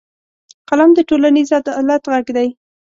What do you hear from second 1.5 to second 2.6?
عدالت غږ دی